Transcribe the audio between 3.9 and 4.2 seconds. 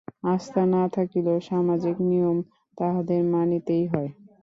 হয়।